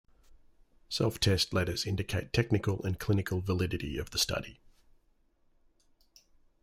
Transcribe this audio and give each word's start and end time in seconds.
Self-test 0.89 1.53
letters 1.53 1.85
indicate 1.85 2.33
technical 2.33 2.81
and 2.83 2.99
clinical 2.99 3.39
validity 3.39 3.99
of 3.99 4.09
the 4.09 4.17
study. 4.17 4.59